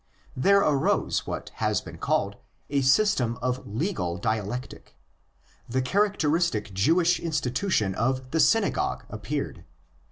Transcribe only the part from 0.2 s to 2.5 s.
There arose what has been called